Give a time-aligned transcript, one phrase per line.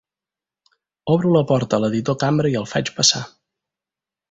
[1.15, 3.23] Obro la porta a l'editor Cambra i el faig passar.